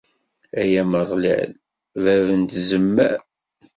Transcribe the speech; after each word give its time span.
Ay 0.59 0.71
Ameɣlal, 0.81 1.51
bab 2.03 2.27
n 2.39 2.41
tzemmar. 2.51 3.19